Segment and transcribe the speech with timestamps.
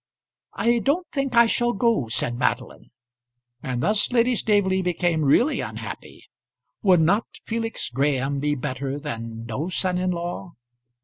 [0.55, 2.89] "I don't think I shall go," said Madeline;
[3.61, 6.23] and thus Lady Staveley became really unhappy.
[6.81, 10.53] Would not Felix Graham be better than no son in law?